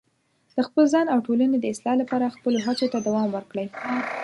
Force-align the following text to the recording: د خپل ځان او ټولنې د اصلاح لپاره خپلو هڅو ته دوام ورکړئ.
د 0.55 0.57
خپل 0.67 0.83
ځان 0.93 1.05
او 1.13 1.19
ټولنې 1.27 1.57
د 1.59 1.65
اصلاح 1.73 1.95
لپاره 2.01 2.33
خپلو 2.35 2.57
هڅو 2.65 2.85
ته 2.93 2.97
دوام 3.07 3.27
ورکړئ. 3.31 3.67